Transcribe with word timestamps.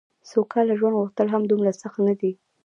سوکاله 0.31 0.73
ژوند 0.79 0.97
غوښتل 1.01 1.27
هم 1.33 1.43
دومره 1.45 1.71
سخت 1.81 1.97
نه 2.07 2.13
دي. 2.19 2.31